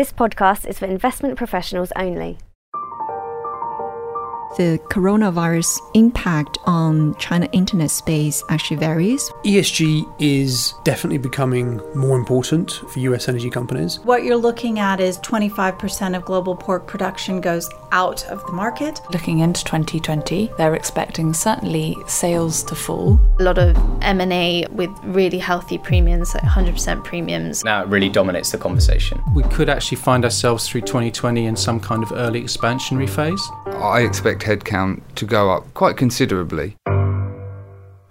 [0.00, 2.38] This podcast is for investment professionals only
[4.56, 9.30] the coronavirus impact on China internet space actually varies.
[9.44, 14.00] ESG is definitely becoming more important for US energy companies.
[14.00, 19.00] What you're looking at is 25% of global pork production goes out of the market.
[19.12, 23.20] Looking into 2020, they're expecting certainly sales to fall.
[23.38, 27.64] A lot of M&A with really healthy premiums, like 100% premiums.
[27.64, 29.20] Now it really dominates the conversation.
[29.34, 33.42] We could actually find ourselves through 2020 in some kind of early expansionary phase.
[33.66, 36.76] I expect headcount to go up quite considerably.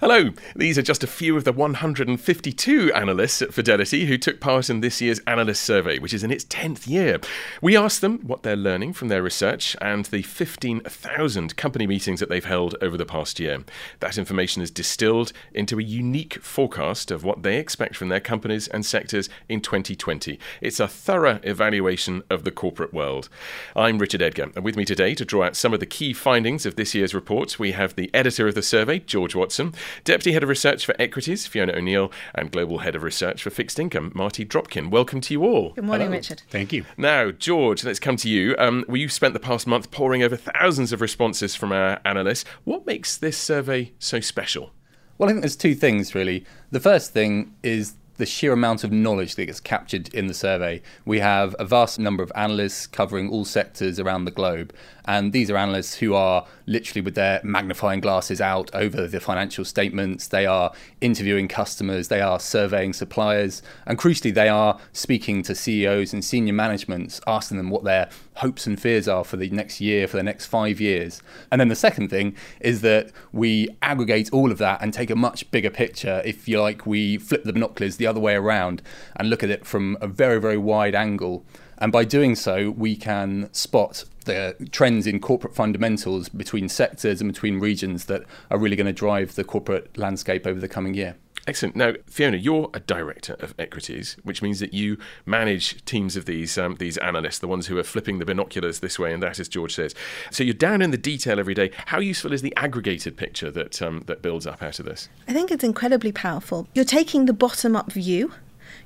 [0.02, 4.70] Hello, these are just a few of the 152 analysts at Fidelity who took part
[4.70, 7.20] in this year's analyst survey, which is in its 10th year.
[7.62, 12.30] We asked them what they're learning from their research and the 15,000 company meetings that
[12.30, 13.66] they've held over the past year.
[14.00, 18.70] That information is distilled into a unique forecast of what they expect from their companies
[18.70, 20.40] and sectors in 2020.
[20.62, 23.28] It's a thorough evaluation of the corporate world.
[23.76, 26.66] I'm Richard Edgar, and with me today to draw out some of the key findings
[26.66, 29.74] of this year's report, we have the editor of the survey, George Watson.
[30.04, 33.80] Deputy Head of Research for Equities, Fiona O'Neill, and Global Head of Research for Fixed
[33.80, 34.90] Income, Marty Dropkin.
[34.90, 35.72] Welcome to you all.
[35.72, 36.18] Good morning, Hello.
[36.18, 36.42] Richard.
[36.50, 36.86] Thank you.
[36.98, 38.56] Now, George, let's come to you.
[38.58, 42.46] Um, well, you've spent the past month poring over thousands of responses from our analysts.
[42.64, 44.72] What makes this survey so special?
[45.18, 46.46] Well, I think there's two things really.
[46.72, 50.82] The first thing is the sheer amount of knowledge that gets captured in the survey.
[51.06, 54.74] We have a vast number of analysts covering all sectors around the globe,
[55.06, 59.66] and these are analysts who are literally with their magnifying glasses out over the financial
[59.66, 60.28] statements.
[60.28, 66.14] They are interviewing customers, they are surveying suppliers, and crucially, they are speaking to CEOs
[66.14, 70.08] and senior managements, asking them what their hopes and fears are for the next year,
[70.08, 71.22] for the next five years.
[71.52, 75.16] And then the second thing is that we aggregate all of that and take a
[75.16, 76.22] much bigger picture.
[76.26, 78.82] If you like, we flip the binoculars the other way around
[79.16, 81.46] and look at it from a very, very wide angle.
[81.78, 87.32] And by doing so, we can spot the trends in corporate fundamentals between sectors and
[87.32, 91.16] between regions that are really going to drive the corporate landscape over the coming year.
[91.50, 91.76] Excellent.
[91.76, 96.60] Now, Fiona, you're a director of equities, which means that you manage teams of these
[96.60, 99.50] um, these analysts, the ones who are flipping the binoculars this way and that, as
[99.50, 99.96] George says.
[100.30, 101.72] So you're down in the detail every day.
[101.88, 105.10] How useful is the aggregated picture that um, that builds up out of this?
[105.28, 106.68] I think it's incredibly powerful.
[106.76, 108.32] You're taking the bottom up view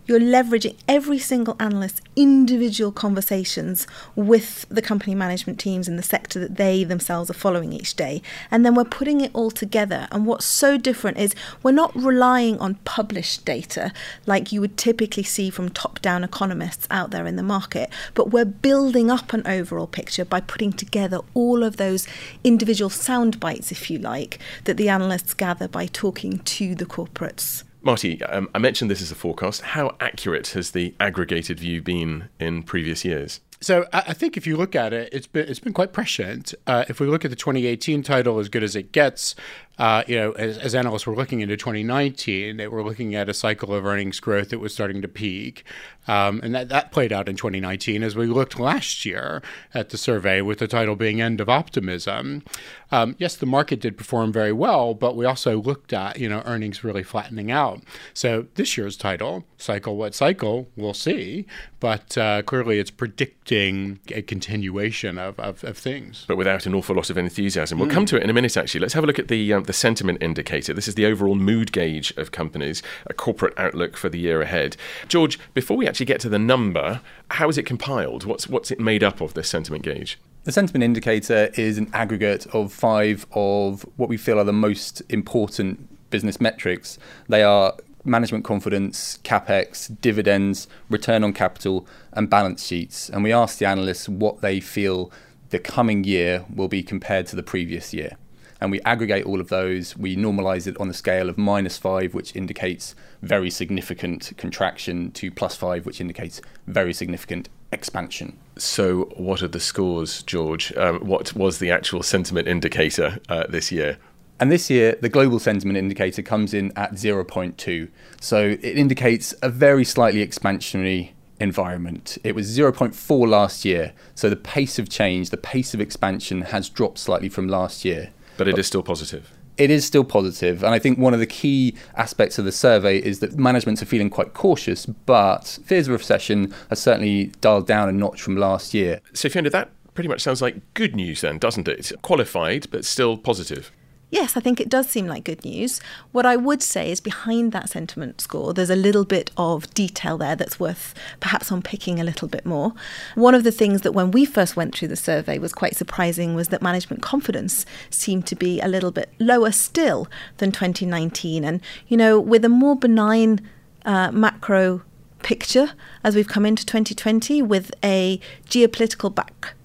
[0.06, 6.40] you're leveraging every single analyst's individual conversations with the company management teams in the sector
[6.40, 8.22] that they themselves are following each day.
[8.52, 10.08] And then we're putting it all together.
[10.12, 13.92] And what's so different is we're not relying on published data
[14.26, 18.32] like you would typically see from top down economists out there in the market, but
[18.32, 22.08] we're building up an overall picture by putting together all of those
[22.44, 27.64] individual sound bites, if you like, that the analysts gather by talking to the corporates.
[27.84, 29.62] Marty, um, I mentioned this as a forecast.
[29.62, 33.42] How accurate has the aggregated view been in previous years?
[33.60, 36.54] So I think if you look at it, it's been it's been quite prescient.
[36.68, 39.36] Uh, if we look at the 2018 title, as good as it gets,
[39.78, 43.34] uh, you know, as, as, analysts were looking into 2019, they were looking at a
[43.34, 45.64] cycle of earnings growth that was starting to peak.
[46.08, 49.42] Um, and that, that played out in 2019 as we looked last year
[49.74, 52.44] at the survey with the title being End of Optimism.
[52.92, 56.44] Um, yes, the market did perform very well, but we also looked at, you know,
[56.46, 57.82] earnings really flattening out.
[58.14, 61.48] So this year's title, Cycle What Cycle, we'll see.
[61.80, 66.24] But uh, clearly it's predicting a continuation of, of, of, things.
[66.28, 67.80] But without an awful lot of enthusiasm.
[67.80, 67.94] We'll mm.
[67.94, 68.80] come to it in a minute, actually.
[68.82, 70.74] Let's have a look at the um, the sentiment indicator.
[70.74, 74.78] This is the overall mood gauge of companies, a corporate outlook for the year ahead.
[75.08, 77.02] George, before we actually get to the number,
[77.32, 78.26] how is it compiled?
[78.26, 79.34] What's what's it made up of?
[79.34, 80.20] This sentiment gauge.
[80.44, 85.02] The sentiment indicator is an aggregate of five of what we feel are the most
[85.10, 87.00] important business metrics.
[87.30, 87.74] They are
[88.04, 93.10] management confidence, capex, dividends, return on capital, and balance sheets.
[93.10, 95.12] And we asked the analysts what they feel
[95.50, 98.18] the coming year will be compared to the previous year
[98.64, 99.98] and we aggregate all of those.
[99.98, 105.30] We normalize it on a scale of minus five, which indicates very significant contraction, to
[105.30, 108.40] plus five, which indicates very significant expansion.
[108.58, 110.74] So, what are the scores, George?
[110.78, 113.98] Um, what was the actual sentiment indicator uh, this year?
[114.40, 117.90] And this year, the global sentiment indicator comes in at 0.2.
[118.22, 122.18] So, it indicates a very slightly expansionary environment.
[122.24, 123.92] It was 0.4 last year.
[124.16, 128.12] So, the pace of change, the pace of expansion has dropped slightly from last year.
[128.38, 129.32] But it is still positive.
[129.58, 132.98] It is still positive, and I think one of the key aspects of the survey
[132.98, 137.88] is that managements are feeling quite cautious, but fears of recession are certainly dialed down
[137.88, 139.00] a notch from last year.
[139.14, 141.78] So, Fiona, that pretty much sounds like good news then, doesn't it?
[141.78, 143.72] It's qualified, but still positive.
[144.14, 145.82] Yes, I think it does seem like good news.
[146.12, 150.20] What I would say is behind that sentiment score, there's a little bit of detail
[150.20, 152.74] there that's worth perhaps unpicking a little bit more.
[153.16, 156.36] One of the things that when we first went through the survey was quite surprising
[156.36, 160.08] was that management confidence seemed to be a little bit lower still
[160.38, 161.44] than 2019.
[161.44, 163.42] And, you know, with a more benign
[163.84, 164.84] uh, macro
[165.24, 165.72] picture
[166.04, 169.14] as we've come into 2020 with a geopolitical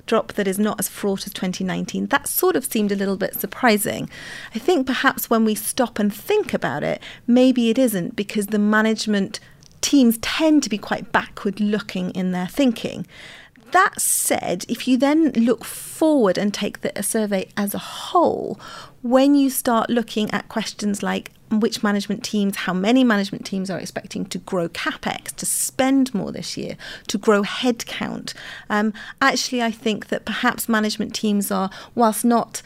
[0.08, 2.06] backdrop that is not as fraught as 2019.
[2.06, 4.08] That sort of seemed a little bit surprising.
[4.54, 8.58] I think perhaps when we stop and think about it, maybe it isn't because the
[8.58, 9.38] management
[9.82, 13.06] teams tend to be quite backward looking in their thinking.
[13.72, 18.58] That said, if you then look forward and take the survey as a whole,
[19.02, 23.78] when you start looking at questions like which management teams, how many management teams are
[23.78, 28.34] expecting to grow capex, to spend more this year, to grow headcount.
[28.68, 32.62] Um, actually, I think that perhaps management teams are, whilst not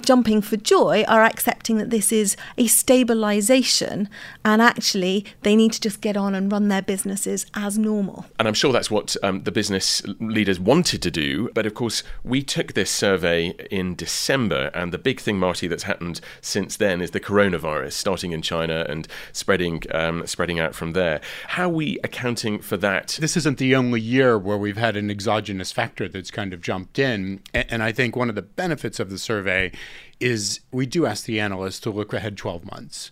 [0.00, 4.08] jumping for joy are accepting that this is a stabilization
[4.44, 8.26] and actually they need to just get on and run their businesses as normal.
[8.38, 11.50] And I'm sure that's what um, the business leaders wanted to do.
[11.54, 15.84] But of course, we took this survey in December, and the big thing, Marty, that's
[15.84, 20.92] happened since then is the coronavirus starting in China and spreading um, spreading out from
[20.92, 21.20] there.
[21.48, 23.18] How are we accounting for that?
[23.20, 26.98] This isn't the only year where we've had an exogenous factor that's kind of jumped
[26.98, 27.40] in.
[27.54, 29.72] And I think one of the benefits of the survey
[30.20, 33.10] is we do ask the analysts to look ahead 12 months.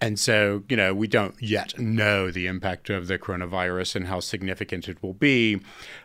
[0.00, 4.20] And so, you know, we don't yet know the impact of the coronavirus and how
[4.20, 5.60] significant it will be.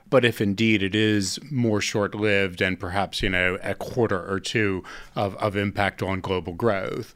[0.09, 4.39] But if indeed it is more short lived and perhaps, you know, a quarter or
[4.39, 4.83] two
[5.15, 7.13] of, of impact on global growth,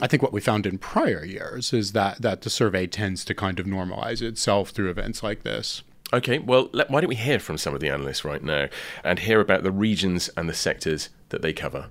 [0.00, 3.34] I think what we found in prior years is that, that the survey tends to
[3.34, 5.82] kind of normalize itself through events like this.
[6.12, 8.68] Okay, well, let, why don't we hear from some of the analysts right now
[9.04, 11.90] and hear about the regions and the sectors that they cover?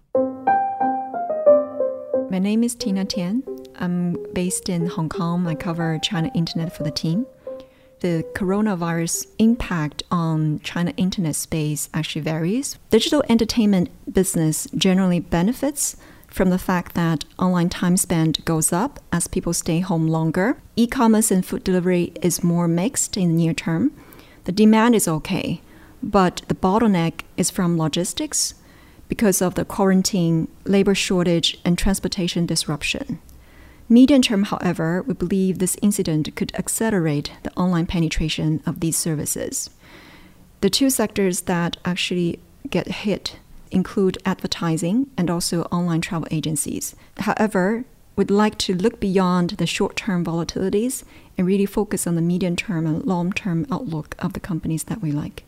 [2.31, 3.41] My name is Tina Tian.
[3.77, 5.47] I'm based in Hong Kong.
[5.47, 7.25] I cover China Internet for the team.
[8.01, 12.77] The coronavirus impact on China Internet space actually varies.
[12.91, 15.97] Digital entertainment business generally benefits
[16.27, 20.61] from the fact that online time spent goes up as people stay home longer.
[20.75, 23.91] E commerce and food delivery is more mixed in the near term.
[24.43, 25.61] The demand is okay,
[26.03, 28.53] but the bottleneck is from logistics
[29.09, 33.19] because of the quarantine, labor shortage, and transportation disruption.
[33.89, 39.71] Medium term, however, we believe this incident could accelerate the online penetration of these services.
[40.61, 42.39] The two sectors that actually
[42.69, 43.39] get hit
[43.71, 46.95] include advertising and also online travel agencies.
[47.17, 47.85] However,
[48.15, 51.03] we'd like to look beyond the short term volatilities
[51.37, 55.01] and really focus on the medium term and long term outlook of the companies that
[55.01, 55.43] we like.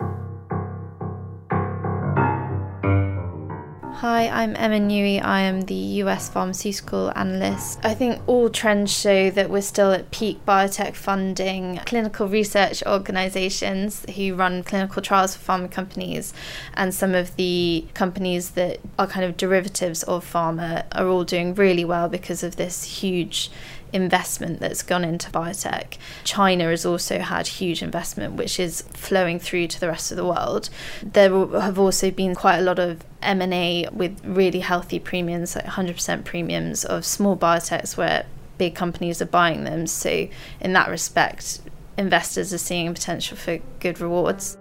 [3.95, 5.23] Hi, I'm Emma Newey.
[5.23, 7.79] I am the US pharmaceutical analyst.
[7.83, 11.79] I think all trends show that we're still at peak biotech funding.
[11.85, 16.33] Clinical research organizations who run clinical trials for pharma companies
[16.73, 21.53] and some of the companies that are kind of derivatives of pharma are all doing
[21.53, 23.51] really well because of this huge
[23.93, 25.97] investment that's gone into biotech.
[26.23, 30.25] China has also had huge investment, which is flowing through to the rest of the
[30.25, 30.69] world.
[31.01, 31.29] There
[31.59, 36.85] have also been quite a lot of M&A with really healthy premiums, like 100% premiums
[36.85, 38.25] of small biotechs where
[38.57, 39.88] big companies are buying them.
[39.88, 40.27] So
[40.59, 41.61] in that respect,
[41.97, 44.57] investors are seeing potential for good rewards.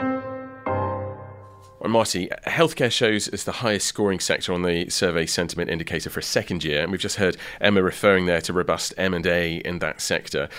[1.80, 6.20] Well, Marty, healthcare shows as the highest scoring sector on the survey sentiment indicator for
[6.20, 10.02] a second year, and we've just heard Emma referring there to robust M&A in that
[10.02, 10.50] sector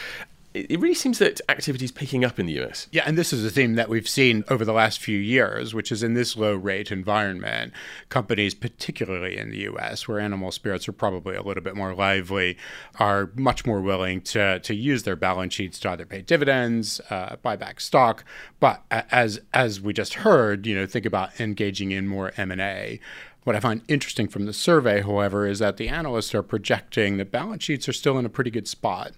[0.53, 2.87] it really seems that activity is picking up in the US.
[2.91, 5.91] Yeah, and this is a theme that we've seen over the last few years, which
[5.91, 7.71] is in this low rate environment,
[8.09, 12.57] companies, particularly in the US, where animal spirits are probably a little bit more lively,
[12.99, 17.37] are much more willing to, to use their balance sheets to either pay dividends, uh,
[17.41, 18.25] buy back stock.
[18.59, 22.61] But as as we just heard, you know, think about engaging in more M and
[22.61, 22.99] A.
[23.43, 27.31] What I find interesting from the survey, however, is that the analysts are projecting that
[27.31, 29.13] balance sheets are still in a pretty good spot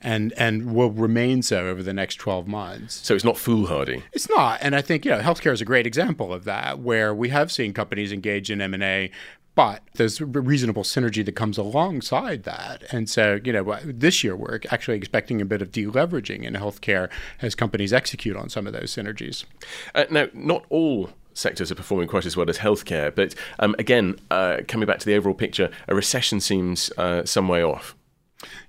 [0.00, 3.04] and, and will remain so over the next 12 months.
[3.04, 4.04] So it's not foolhardy.
[4.12, 4.60] It's not.
[4.62, 7.50] And I think, you know, healthcare is a great example of that, where we have
[7.50, 9.10] seen companies engage in M&A
[9.54, 12.82] but there's reasonable synergy that comes alongside that.
[12.90, 17.08] And so, you know, this year we're actually expecting a bit of deleveraging in healthcare
[17.40, 19.44] as companies execute on some of those synergies.
[19.94, 23.14] Uh, now, not all sectors are performing quite as well as healthcare.
[23.14, 27.48] But um, again, uh, coming back to the overall picture, a recession seems uh, some
[27.48, 27.94] way off.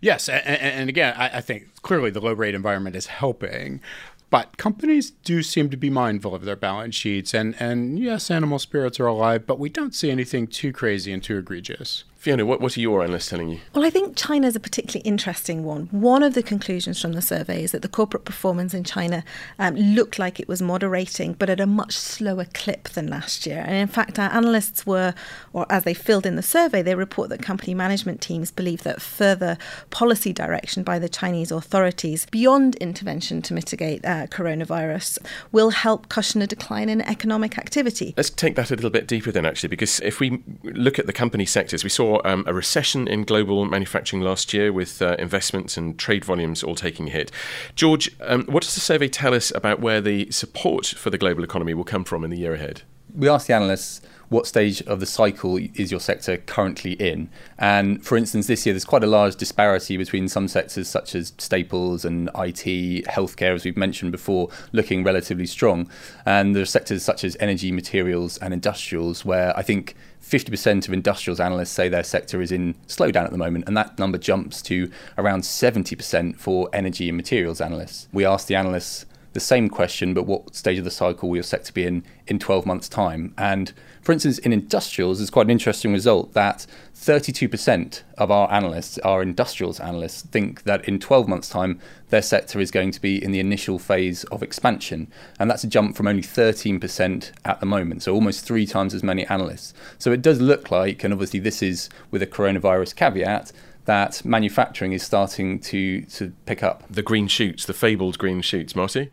[0.01, 3.81] Yes, and, and again, I, I, think clearly the low rate environment is helping.
[4.29, 8.59] But companies do seem to be mindful of their balance sheets, and, and yes, animal
[8.59, 12.03] spirits are alive, but we don't see anything too crazy and too egregious.
[12.25, 13.59] Fiona, what, what are your analysts telling you?
[13.75, 15.89] Well, I think China is a particularly interesting one.
[15.91, 19.23] One of the conclusions from the survey is that the corporate performance in China
[19.59, 23.63] um, looked like it was moderating, but at a much slower clip than last year.
[23.63, 25.13] And in fact, our analysts were,
[25.53, 29.03] or as they filled in the survey, they report that company management teams believe that
[29.03, 29.55] further
[29.91, 35.19] policy direction by the Chinese authorities beyond intervention to mitigate uh, coronavirus
[35.51, 38.15] will help cushion a decline in economic activity.
[38.17, 41.13] Let's take that a little bit deeper then, actually, because if we look at the
[41.13, 45.77] company sectors, we saw um, a recession in global manufacturing last year with uh, investments
[45.77, 47.31] and trade volumes all taking a hit.
[47.75, 51.43] George, um, what does the survey tell us about where the support for the global
[51.43, 52.81] economy will come from in the year ahead?
[53.15, 57.29] We asked the analysts what stage of the cycle is your sector currently in?
[57.57, 61.33] And for instance, this year there's quite a large disparity between some sectors such as
[61.37, 65.89] staples and IT, healthcare, as we've mentioned before, looking relatively strong.
[66.25, 70.93] And there are sectors such as energy, materials, and industrials where I think 50% of
[70.93, 74.61] industrials analysts say their sector is in slowdown at the moment, and that number jumps
[74.63, 78.07] to around 70% for energy and materials analysts.
[78.11, 79.05] We asked the analysts
[79.35, 82.39] the same question, but what stage of the cycle will your sector be in in
[82.39, 83.33] 12 months' time?
[83.37, 86.65] And for instance, in industrials, it's quite an interesting result that
[86.95, 92.61] 32% of our analysts, our industrials analysts, think that in 12 months' time, their sector
[92.61, 95.11] is going to be in the initial phase of expansion.
[95.37, 99.03] And that's a jump from only 13% at the moment, so almost three times as
[99.03, 99.73] many analysts.
[99.99, 103.51] So it does look like, and obviously this is with a coronavirus caveat,
[103.83, 106.83] that manufacturing is starting to, to pick up.
[106.89, 109.11] The green shoots, the fabled green shoots, Marty?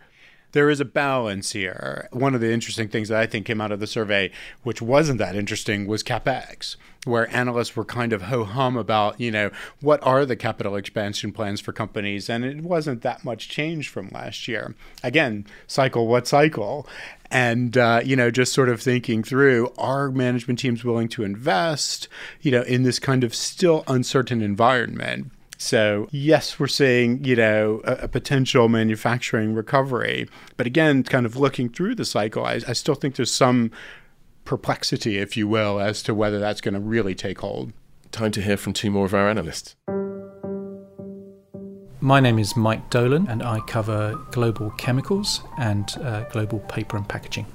[0.53, 2.09] There is a balance here.
[2.13, 4.31] One of the interesting things that I think came out of the survey,
[4.63, 9.31] which wasn't that interesting, was capex, where analysts were kind of ho hum about, you
[9.31, 13.89] know, what are the capital expansion plans for companies, and it wasn't that much change
[13.89, 14.75] from last year.
[15.03, 16.87] Again, cycle what cycle,
[17.31, 22.07] and uh, you know just sort of thinking through are management teams willing to invest
[22.43, 27.81] you know in this kind of still uncertain environment so, yes, we're seeing, you know,
[27.85, 30.29] a, a, potential manufacturing recovery.
[30.57, 33.71] But again, kind of looking through the cycle, I, I still think there's some
[34.45, 37.73] perplexity, if you will, as to whether that's going to really take hold.
[38.11, 39.77] Time to hear from two more of our analysts.
[42.01, 47.09] My name is Mike Dolan, and I cover global chemicals and uh, global paper and
[47.09, 47.47] packaging.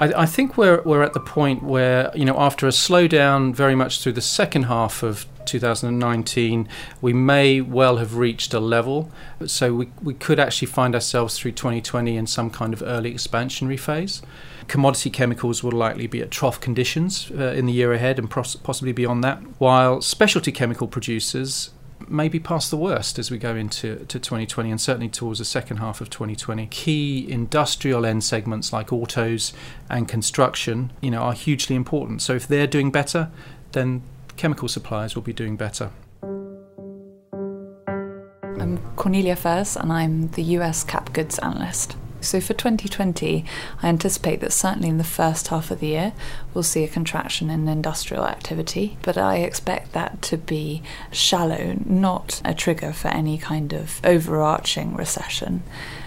[0.00, 3.74] I, I, think we're, we're at the point where, you know, after a slowdown very
[3.74, 6.68] much through the second half of 2019,
[7.00, 9.10] we may well have reached a level.
[9.46, 13.78] So we, we could actually find ourselves through 2020 in some kind of early expansionary
[13.78, 14.22] phase.
[14.68, 18.56] Commodity chemicals will likely be at trough conditions uh, in the year ahead and pos-
[18.56, 21.70] possibly beyond that, while specialty chemical producers
[22.08, 25.44] may be past the worst as we go into to 2020 and certainly towards the
[25.44, 26.66] second half of 2020.
[26.66, 29.52] Key industrial end segments like autos
[29.88, 32.22] and construction, you know, are hugely important.
[32.22, 33.30] So if they're doing better,
[33.72, 34.02] then
[34.36, 35.90] chemical suppliers will be doing better.
[38.60, 41.96] I'm Cornelia Furse, and I'm the US cap goods analyst.
[42.22, 43.44] So for 2020,
[43.82, 46.12] I anticipate that certainly in the first half of the year,
[46.54, 52.40] we'll see a contraction in industrial activity, but I expect that to be shallow, not
[52.44, 55.64] a trigger for any kind of overarching recession.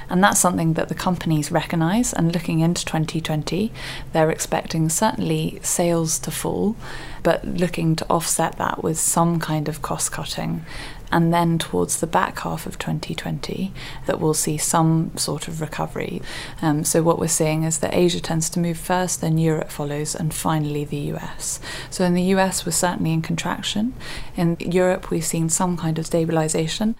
[0.09, 2.13] And that's something that the companies recognise.
[2.13, 3.71] And looking into 2020,
[4.13, 6.75] they're expecting certainly sales to fall,
[7.23, 10.65] but looking to offset that with some kind of cost cutting.
[11.11, 13.71] And then towards the back half of 2020,
[14.05, 16.21] that we'll see some sort of recovery.
[16.61, 20.15] Um, so, what we're seeing is that Asia tends to move first, then Europe follows,
[20.15, 21.59] and finally the US.
[21.89, 23.93] So, in the US, we're certainly in contraction.
[24.35, 26.95] In Europe, we've seen some kind of stabilization.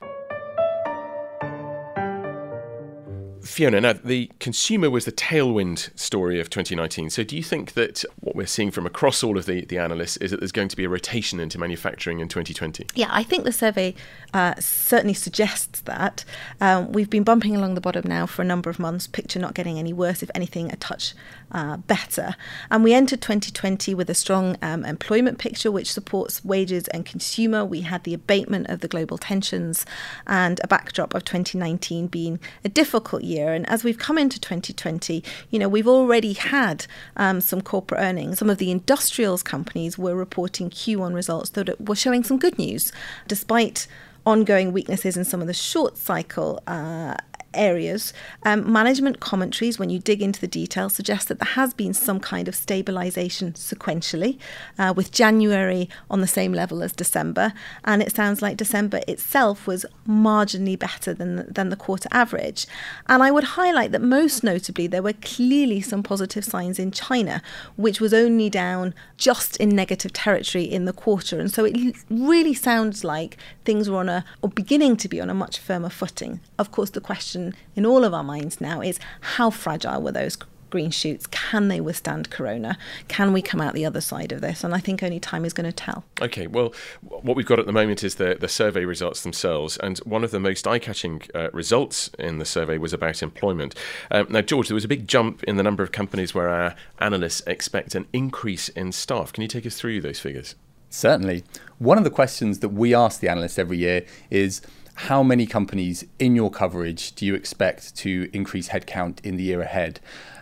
[3.46, 7.12] Fiona, now the consumer was the tailwind story of 2019.
[7.12, 10.18] So, do you think that what we're seeing from across all of the, the analysts
[10.18, 12.88] is that there's going to be a rotation into manufacturing in 2020?
[12.96, 13.94] Yeah, I think the survey
[14.34, 16.26] uh, certainly suggests that.
[16.60, 19.54] Um, we've been bumping along the bottom now for a number of months, picture not
[19.54, 21.14] getting any worse, if anything, a touch
[21.56, 22.36] uh, better.
[22.70, 27.64] And we entered 2020 with a strong um, employment picture which supports wages and consumer.
[27.64, 29.86] We had the abatement of the global tensions
[30.28, 33.54] and a backdrop of 2019 being a difficult year.
[33.54, 38.38] And as we've come into 2020, you know, we've already had um, some corporate earnings.
[38.40, 42.92] Some of the industrials companies were reporting Q1 results that were showing some good news,
[43.30, 43.88] despite
[44.26, 47.16] ongoing weaknesses in some of the short cycle uh,
[47.56, 48.14] areas.
[48.44, 52.20] Um, management commentaries, when you dig into the details, suggest that there has been some
[52.20, 54.38] kind of stabilisation sequentially,
[54.78, 59.68] uh, with January on the same level as December, and it sounds like December itself
[59.68, 62.68] was marginally better than the, than the quarter average.
[63.08, 67.42] And I would highlight that most notably there were clearly some positive signs in China,
[67.76, 72.54] which was only down just in negative territory in the quarter, and so it really
[72.54, 76.40] sounds like things were on a or beginning to be on a much firmer footing.
[76.58, 77.45] Of course, the question
[77.76, 80.38] in all of our minds now is how fragile were those
[80.70, 81.26] green shoots?
[81.28, 82.78] Can they withstand corona?
[83.08, 84.64] Can we come out the other side of this?
[84.64, 86.04] And I think only time is going to tell.
[86.22, 89.78] Okay, well, what we've got at the moment is the, the survey results themselves.
[89.78, 93.74] And one of the most eye catching uh, results in the survey was about employment.
[94.12, 96.76] Um, now, George, there was a big jump in the number of companies where our
[97.00, 99.32] analysts expect an increase in staff.
[99.32, 100.56] Can you take us through those figures?
[100.90, 101.44] Certainly.
[101.78, 104.62] One of the questions that we ask the analysts every year is
[104.96, 109.62] how many companies in your coverage do you expect to increase headcount in the year
[109.62, 110.00] ahead?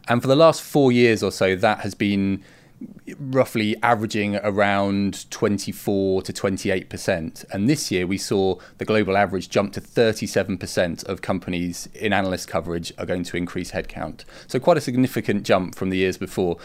[0.08, 2.44] And for the last four years or so, that has been
[3.18, 7.46] roughly averaging around 24 to 28%.
[7.52, 12.48] And this year we saw the global average jump to 37% of companies in analyst
[12.48, 14.24] coverage are going to increase headcount.
[14.48, 16.58] So quite a significant jump from the years before.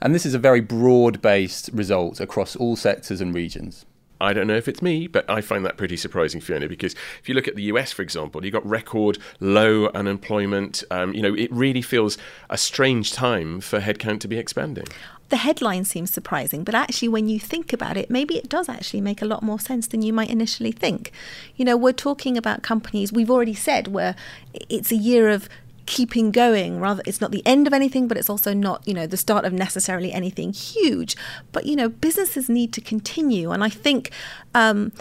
[0.00, 3.84] And this is a very broad based result across all sectors and regions.
[4.20, 7.28] I don't know if it's me, but I find that pretty surprising, Fiona, because if
[7.28, 10.82] you look at the US, for example, you've got record low unemployment.
[10.90, 12.16] Um, you know, it really feels
[12.48, 14.86] a strange time for headcount to be expanding.
[15.28, 19.00] The headline seems surprising, but actually, when you think about it, maybe it does actually
[19.00, 21.10] make a lot more sense than you might initially think.
[21.56, 24.14] You know, we're talking about companies, we've already said, where
[24.54, 25.48] it's a year of
[25.86, 29.06] keeping going rather it's not the end of anything but it's also not you know
[29.06, 31.16] the start of necessarily anything huge.
[31.52, 34.10] But you know businesses need to continue and i think
[34.54, 34.92] um,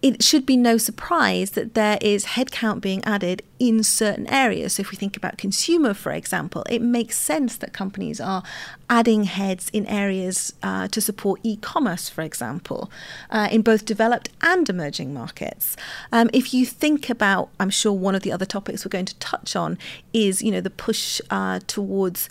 [0.00, 4.74] it should be no surprise that there is headcount being added in certain areas.
[4.74, 8.44] So, if we think about consumer, for example, it makes sense that companies are
[8.88, 12.90] adding heads in areas uh, to support e commerce, for example,
[13.30, 15.76] uh, in both developed and emerging markets.
[16.12, 19.16] Um, if you think about, I'm sure one of the other topics we're going to
[19.16, 19.78] touch on
[20.12, 22.28] is, you know, the push uh, towards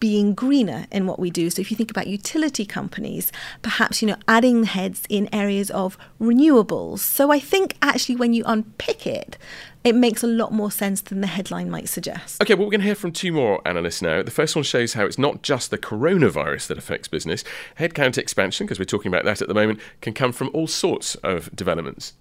[0.00, 1.50] being greener in what we do.
[1.50, 5.98] So if you think about utility companies, perhaps you know adding heads in areas of
[6.20, 7.00] renewables.
[7.00, 9.38] So I think actually when you unpick it,
[9.84, 12.42] it makes a lot more sense than the headline might suggest.
[12.42, 14.22] Okay, well, we're going to hear from two more analysts now.
[14.22, 17.44] The first one shows how it's not just the coronavirus that affects business.
[17.78, 21.14] Headcount expansion, because we're talking about that at the moment, can come from all sorts
[21.16, 22.14] of developments.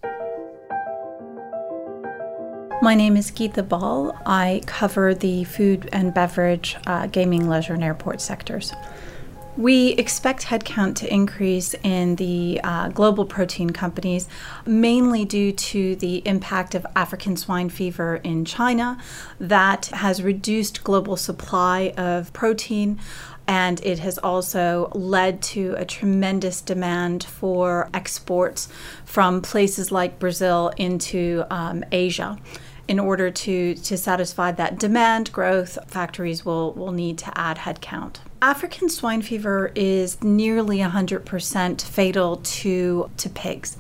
[2.88, 4.18] My name is Geeta Bal.
[4.26, 8.72] I cover the food and beverage, uh, gaming, leisure, and airport sectors.
[9.58, 14.30] We expect headcount to increase in the uh, global protein companies,
[14.66, 18.98] mainly due to the impact of African swine fever in China
[19.38, 23.02] that has reduced global supply of protein.
[23.50, 28.70] And it has also led to a tremendous demand for exports
[29.04, 32.38] from places like Brazil into um, Asia
[32.88, 38.18] in order to, to satisfy that demand growth, factories will, will need to add headcount.
[38.42, 43.78] African swine fever is nearly 100% fatal to, to pigs.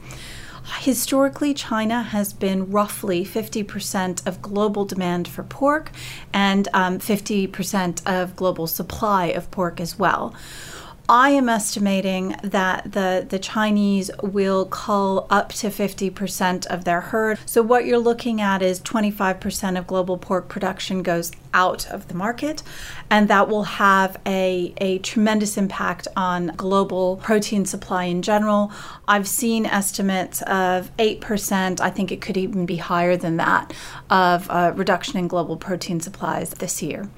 [0.80, 5.91] Historically, China has been roughly 50% of global demand for pork
[6.34, 10.36] and um, 50% of global supply of pork as well.
[11.10, 17.39] I am estimating that the, the Chinese will cull up to 50% of their herd.
[17.46, 22.13] So, what you're looking at is 25% of global pork production goes out of the
[22.13, 22.62] market,
[23.10, 28.70] and that will have a, a tremendous impact on global protein supply in general.
[29.08, 33.74] I've seen estimates of 8%, I think it could even be higher than that,
[34.10, 37.10] of a reduction in global protein supplies this year.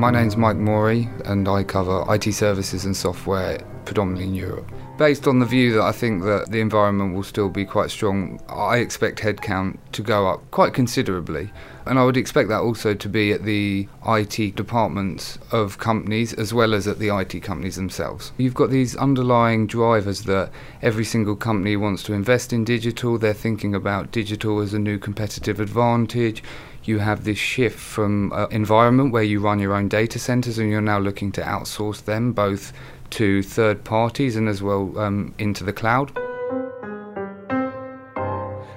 [0.00, 4.72] My name's Mike Morey, and I cover IT services and software predominantly in Europe.
[4.96, 8.40] Based on the view that I think that the environment will still be quite strong,
[8.48, 11.52] I expect headcount to go up quite considerably.
[11.84, 16.54] And I would expect that also to be at the IT departments of companies as
[16.54, 18.32] well as at the IT companies themselves.
[18.38, 23.34] You've got these underlying drivers that every single company wants to invest in digital, they're
[23.34, 26.42] thinking about digital as a new competitive advantage
[26.90, 30.70] you have this shift from uh, environment where you run your own data centers and
[30.70, 32.72] you're now looking to outsource them both
[33.10, 36.12] to third parties and as well um, into the cloud.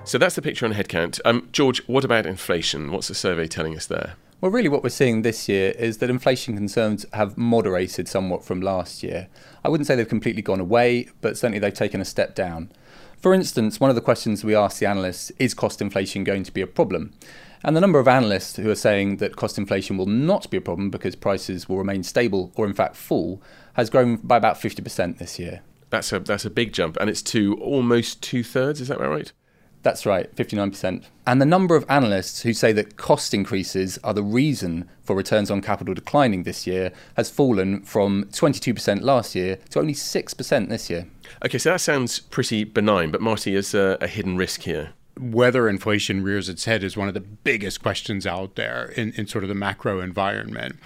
[0.06, 1.20] So that's the picture on headcount.
[1.26, 2.92] Um, George, what about inflation?
[2.92, 4.16] What's the survey telling us there?
[4.42, 8.60] Well, really, what we're seeing this year is that inflation concerns have moderated somewhat from
[8.62, 9.30] last year.
[9.64, 12.70] I wouldn't say they've completely gone away, but certainly they've taken a step down.
[13.24, 16.52] For instance, one of the questions we asked the analysts is cost inflation going to
[16.52, 17.14] be a problem?
[17.64, 20.62] And the number of analysts who are saying that cost inflation will not be a
[20.62, 23.42] problem because prices will remain stable or, in fact, fall
[23.74, 25.62] has grown by about 50% this year.
[25.90, 29.32] That's a, that's a big jump, and it's to almost two thirds, is that right?
[29.84, 31.04] That's right, 59%.
[31.28, 35.52] And the number of analysts who say that cost increases are the reason for returns
[35.52, 40.90] on capital declining this year has fallen from 22% last year to only 6% this
[40.90, 41.08] year.
[41.46, 44.94] Okay, so that sounds pretty benign, but Marty, is a, a hidden risk here?
[45.20, 49.28] Whether inflation rears its head is one of the biggest questions out there in, in
[49.28, 50.78] sort of the macro environment.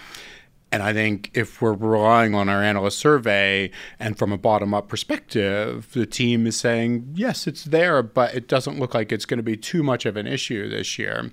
[0.70, 4.90] And I think if we're relying on our analyst survey and from a bottom up
[4.90, 9.38] perspective, the team is saying, yes, it's there, but it doesn't look like it's going
[9.38, 11.32] to be too much of an issue this year.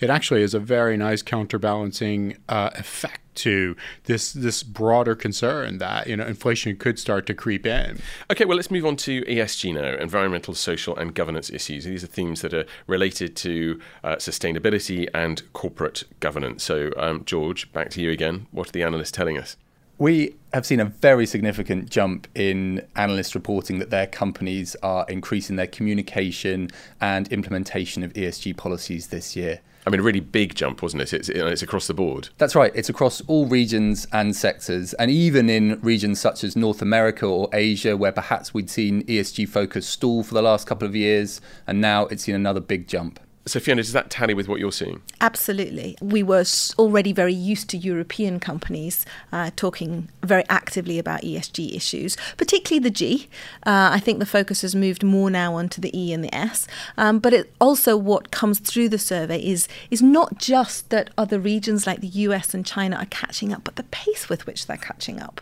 [0.00, 6.06] It actually is a very nice counterbalancing uh, effect to this this broader concern that
[6.06, 7.98] you know inflation could start to creep in.
[8.30, 11.84] Okay, well let's move on to ESG now, environmental, social, and governance issues.
[11.84, 16.62] These are themes that are related to uh, sustainability and corporate governance.
[16.62, 18.46] So, um, George, back to you again.
[18.50, 19.56] What are the analysts telling us?
[19.98, 25.56] We have seen a very significant jump in analysts reporting that their companies are increasing
[25.56, 29.60] their communication and implementation of ESG policies this year.
[29.84, 31.12] I mean, a really big jump, wasn't it?
[31.12, 32.28] It's, it's across the board.
[32.38, 32.70] That's right.
[32.74, 37.48] It's across all regions and sectors, and even in regions such as North America or
[37.52, 41.80] Asia, where perhaps we'd seen ESG focus stall for the last couple of years, and
[41.80, 43.18] now it's seen another big jump.
[43.44, 45.02] So, Fiona, does that tally with what you're seeing?
[45.20, 45.96] Absolutely.
[46.00, 46.44] We were
[46.78, 52.90] already very used to European companies uh, talking very actively about ESG issues, particularly the
[52.90, 53.28] G.
[53.66, 56.68] Uh, I think the focus has moved more now onto the E and the S.
[56.96, 61.40] Um, but it also what comes through the survey is is not just that other
[61.40, 64.76] regions like the US and China are catching up, but the pace with which they're
[64.76, 65.40] catching up.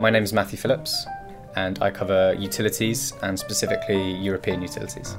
[0.00, 1.06] My name is Matthew Phillips
[1.56, 5.16] and I cover utilities and specifically European utilities.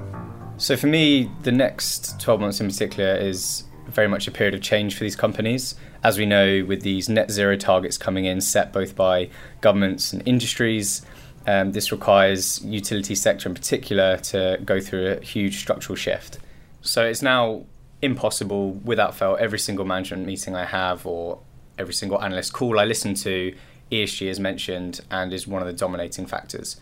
[0.57, 4.61] So for me, the next 12 months in particular is very much a period of
[4.61, 5.75] change for these companies.
[6.03, 9.29] As we know, with these net zero targets coming in, set both by
[9.61, 11.01] governments and industries,
[11.47, 16.39] um, this requires utility sector in particular to go through a huge structural shift.
[16.81, 17.65] So it's now
[18.01, 21.39] impossible, without fail, every single management meeting I have or
[21.77, 23.55] every single analyst call I listen to
[23.93, 26.77] ESG is mentioned and is one of the dominating factors.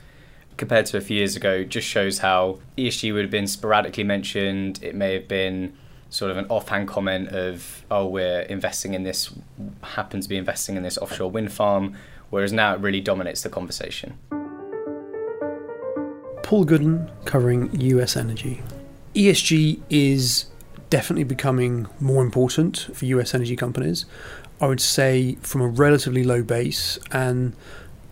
[0.55, 4.79] Compared to a few years ago, just shows how ESG would have been sporadically mentioned.
[4.81, 5.73] It may have been
[6.09, 9.33] sort of an offhand comment of, oh, we're investing in this,
[9.81, 11.95] happen to be investing in this offshore wind farm,
[12.29, 14.17] whereas now it really dominates the conversation.
[16.43, 18.61] Paul Gooden covering US energy.
[19.15, 20.45] ESG is
[20.91, 24.05] definitely becoming more important for US energy companies.
[24.59, 27.53] I would say from a relatively low base, and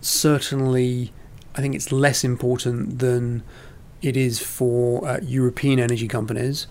[0.01, 1.13] certainly
[1.53, 3.43] I think it's less important than
[4.01, 6.65] it is for uh, European energy companies.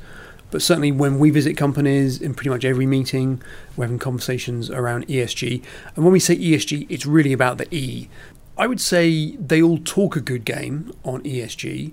[0.51, 3.43] But certainly, when we visit companies in pretty much every meeting,
[3.77, 5.63] we're having conversations around ESG.
[5.95, 8.09] And when we say ESG, it's really about the E.
[8.57, 11.93] I would say they all talk a good game on ESG,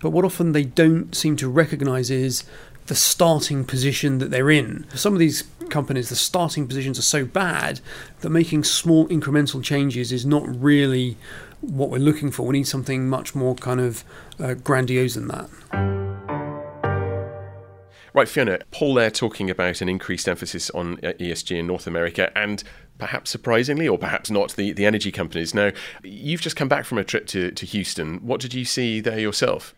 [0.00, 2.42] but what often they don't seem to recognize is
[2.86, 4.86] the starting position that they're in.
[4.94, 7.80] Some of these companies, the starting positions are so bad
[8.20, 11.16] that making small incremental changes is not really
[11.60, 12.46] what we're looking for.
[12.46, 14.04] We need something much more kind of
[14.40, 15.48] uh, grandiose than that.
[18.14, 22.30] Right, Fiona, Paul there talking about an increased emphasis on uh, ESG in North America
[22.36, 22.62] and
[22.98, 25.54] perhaps surprisingly, or perhaps not, the, the energy companies.
[25.54, 25.70] Now,
[26.02, 28.18] you've just come back from a trip to, to Houston.
[28.18, 29.74] What did you see there yourself?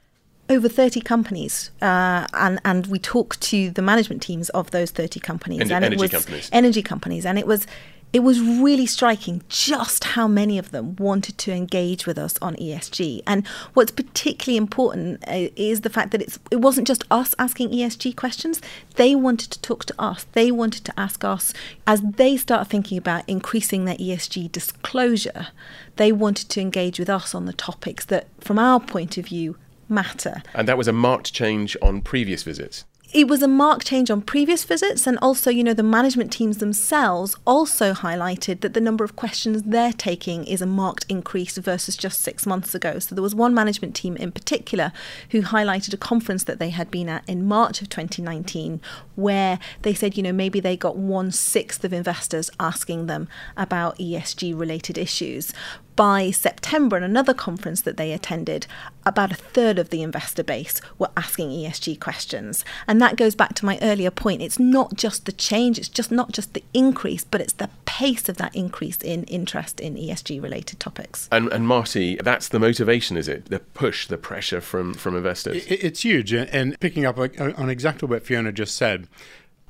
[0.49, 5.21] Over 30 companies uh, and and we talked to the management teams of those 30
[5.21, 6.51] companies en- and energy it was companies.
[6.53, 7.67] energy companies and it was
[8.15, 12.55] it was really striking just how many of them wanted to engage with us on
[12.55, 13.23] ESG.
[13.27, 17.71] And what's particularly important uh, is the fact that it's it wasn't just us asking
[17.71, 18.63] ESG questions.
[18.95, 20.27] They wanted to talk to us.
[20.31, 21.53] They wanted to ask us
[21.89, 25.49] as they start thinking about increasing their ESG disclosure.
[25.97, 29.57] They wanted to engage with us on the topics that, from our point of view,
[29.89, 30.43] matter.
[30.55, 32.85] And that was a marked change on previous visits.
[33.15, 36.59] It was a marked change on previous visits, and also, you know, the management teams
[36.59, 41.97] themselves also highlighted that the number of questions they're taking is a marked increase versus
[41.97, 42.99] just six months ago.
[42.99, 44.91] So, there was one management team in particular
[45.31, 48.81] who highlighted a conference that they had been at in March of 2019,
[49.15, 53.97] where they said, you know, maybe they got one sixth of investors asking them about
[53.97, 55.53] ESG related issues
[55.97, 58.67] by September, in another conference that they attended,
[59.07, 62.65] about a third of the investor base were asking ESG questions.
[62.87, 64.43] And that goes back to my earlier point.
[64.43, 68.29] It's not just the change, it's just not just the increase, but it's the pace
[68.29, 71.29] of that increase in interest in ESG related topics.
[71.31, 73.47] And, and Marty, that's the motivation, is it?
[73.47, 75.65] The push, the pressure from, from investors?
[75.67, 76.33] It, it's huge.
[76.33, 79.07] And picking up on exactly what Fiona just said,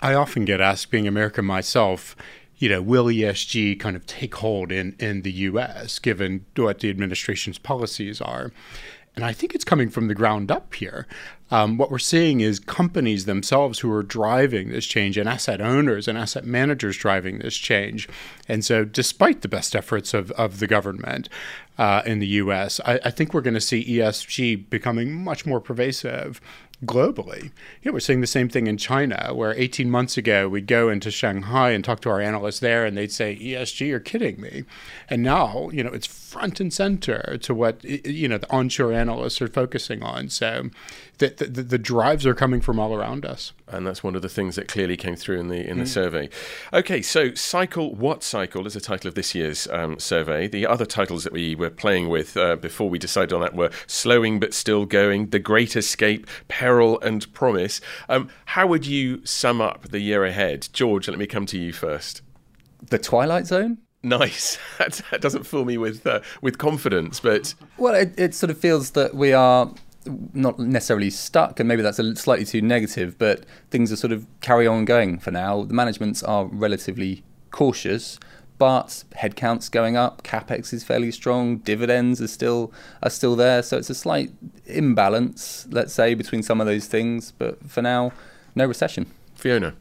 [0.01, 2.17] I often get asked, being American myself,
[2.65, 6.89] you know, will ESG kind of take hold in, in the US given what the
[6.89, 8.53] administration's policies are?
[9.15, 11.07] And I think it's coming from the ground up here.
[11.51, 16.09] Um, what we're seeing is companies themselves who are driving this change and asset owners
[16.09, 18.09] and asset managers driving this change.
[18.49, 21.29] And so, despite the best efforts of, of the government
[21.77, 25.61] uh, in the US, I, I think we're going to see ESG becoming much more
[25.61, 26.41] pervasive
[26.85, 27.51] globally.
[27.85, 31.11] Know, we're seeing the same thing in China, where 18 months ago we'd go into
[31.11, 34.65] Shanghai and talk to our analysts there, and they'd say, "ESG, you're kidding me,"
[35.09, 39.41] and now you know it's front and center to what you know the onshore analysts
[39.43, 40.29] are focusing on.
[40.29, 40.71] So
[41.19, 43.53] the, the, the drives are coming from all around us.
[43.69, 45.89] And that's one of the things that clearly came through in the in the mm.
[45.89, 46.29] survey.
[46.73, 50.49] Okay, so cycle what cycle is the title of this year's um, survey.
[50.49, 53.71] The other titles that we were playing with uh, before we decided on that were
[53.87, 57.81] slowing but still going, the great escape, peril and promise.
[58.09, 61.09] Um, how would you sum up the year ahead, George?
[61.09, 62.23] Let me come to you first.
[62.91, 63.79] The Twilight Zone.
[64.03, 64.59] Nice.
[64.79, 68.91] that, doesn't fill me with uh, with confidence, but well, it, it sort of feels
[68.91, 69.73] that we are
[70.07, 74.27] not necessarily stuck, and maybe that's a slightly too negative, but things are sort of
[74.41, 75.65] carry on going for now.
[75.65, 78.19] The managements are relatively cautious,
[78.59, 83.77] but headcount's going up, capex is fairly strong, dividends are still are still there, so
[83.79, 84.31] it's a slight
[84.67, 87.33] imbalance, let's say, between some of those things.
[87.33, 88.13] But for now,
[88.55, 89.07] no recession.
[89.35, 89.75] Fiona.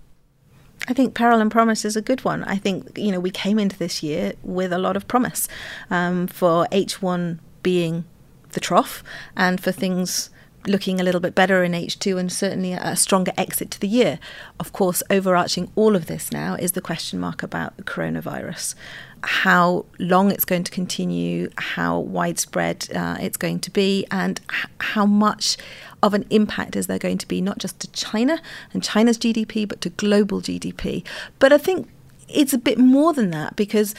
[0.87, 2.43] I think peril and promise is a good one.
[2.43, 5.47] I think you know we came into this year with a lot of promise
[5.89, 8.05] um, for H1 being
[8.53, 9.03] the trough
[9.35, 10.29] and for things
[10.65, 14.19] looking a little bit better in H2 and certainly a stronger exit to the year.
[14.59, 18.75] Of course, overarching all of this now is the question mark about the coronavirus.
[19.23, 24.69] How long it's going to continue, how widespread uh, it's going to be, and h-
[24.79, 25.57] how much
[26.01, 28.41] of an impact is there going to be, not just to China
[28.73, 31.05] and China's GDP, but to global GDP.
[31.39, 31.89] But I think
[32.27, 33.93] it's a bit more than that because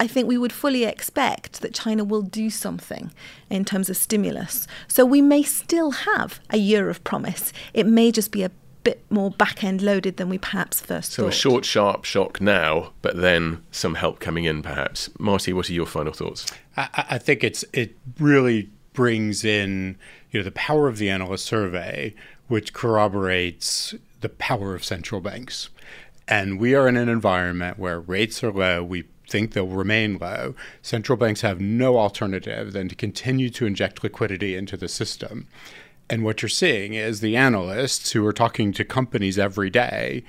[0.00, 3.12] I think we would fully expect that China will do something
[3.48, 4.66] in terms of stimulus.
[4.88, 7.52] So we may still have a year of promise.
[7.72, 8.50] It may just be a
[8.82, 11.32] bit more back end loaded than we perhaps first so thought.
[11.32, 15.10] So a short, sharp shock now, but then some help coming in, perhaps.
[15.18, 16.46] Marty, what are your final thoughts?
[16.76, 19.96] I, I think it's it really brings in
[20.30, 22.14] you know the power of the analyst survey,
[22.48, 25.70] which corroborates the power of central banks.
[26.26, 28.82] And we are in an environment where rates are low.
[28.82, 29.04] We
[29.34, 34.54] think they'll remain low, central banks have no alternative than to continue to inject liquidity
[34.54, 35.48] into the system.
[36.08, 40.22] And what you're seeing is the analysts who are talking to companies every day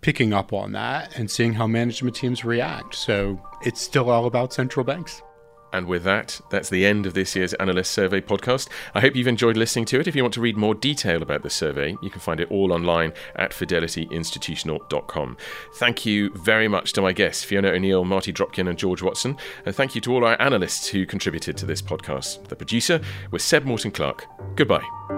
[0.00, 2.96] picking up on that and seeing how management teams react.
[2.96, 5.22] So it's still all about central banks.
[5.72, 8.68] And with that, that's the end of this year's Analyst Survey podcast.
[8.94, 10.06] I hope you've enjoyed listening to it.
[10.06, 12.72] If you want to read more detail about the survey, you can find it all
[12.72, 15.36] online at fidelityinstitutional.com.
[15.74, 19.36] Thank you very much to my guests, Fiona O'Neill, Marty Dropkin, and George Watson.
[19.66, 22.48] And thank you to all our analysts who contributed to this podcast.
[22.48, 23.00] The producer
[23.30, 24.26] was Seb Morton Clark.
[24.56, 25.17] Goodbye.